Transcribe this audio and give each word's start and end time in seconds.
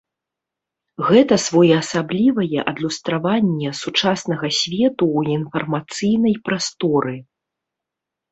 Гэта 1.09 1.35
своеасаблівае 1.47 2.59
адлюстраванне 2.71 3.69
сучаснага 3.81 4.47
свету 4.61 5.03
ў 5.17 5.21
інфармацыйнай 5.37 6.35
прасторы. 6.49 7.15